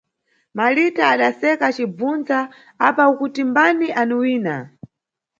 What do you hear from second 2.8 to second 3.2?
apa